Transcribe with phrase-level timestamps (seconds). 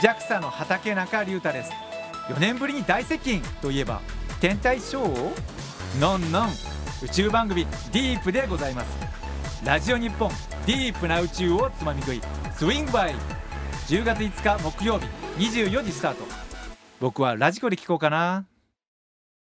[0.00, 1.72] JAXA の畑中隆太です。
[2.28, 4.00] 4年ぶりに大接近といえば
[4.40, 5.32] 天体ショーを
[6.00, 6.48] のんのん
[7.02, 8.98] 宇宙番組ディープでございます。
[9.62, 10.30] ラジオ日本
[10.66, 12.20] ディープな宇宙をつまみ食い
[12.56, 13.14] スイングバイ。
[13.88, 16.24] 10月5日木曜日24時スタート。
[16.98, 18.46] 僕はラジコで聞こうかな。